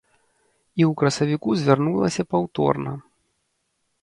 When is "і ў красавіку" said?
0.79-1.57